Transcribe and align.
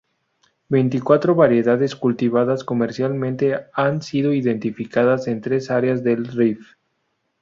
Veinticuatro 0.67 1.35
variedades 1.35 1.95
cultivadas 1.95 2.63
comercialmente 2.63 3.65
han 3.71 4.01
sido 4.01 4.33
identificadas 4.33 5.27
en 5.27 5.41
tres 5.41 5.69
áreas 5.69 6.03
del 6.03 6.25
Rif. 6.25 6.75